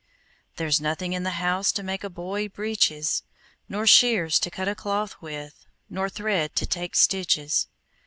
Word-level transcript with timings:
"There's 0.55 0.81
nothing 0.81 1.13
in 1.13 1.21
the 1.21 1.29
house 1.37 1.71
To 1.73 1.83
make 1.83 2.03
a 2.03 2.09
boy 2.09 2.47
breeches, 2.49 3.21
Nor 3.69 3.85
shears 3.85 4.39
to 4.39 4.49
cut 4.49 4.67
a 4.67 4.73
cloth 4.73 5.21
with 5.21 5.67
Nor 5.91 6.09
thread 6.09 6.55
to 6.55 6.65
take 6.65 6.95
stitches. 6.95 7.67